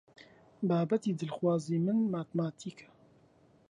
[0.69, 2.87] بابەتی دڵخوازی من ماتماتیکە.